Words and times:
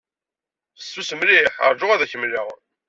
Fessus 0.77 1.11
mliḥ. 1.19 1.53
Ṛju 1.71 1.87
ad 1.91 2.01
ak-mleɣ. 2.05 2.47